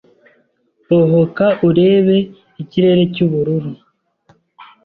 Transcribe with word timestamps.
ohoka 0.99 1.45
urebe 1.67 2.17
ikirere 2.61 3.03
cyubururu. 3.13 3.71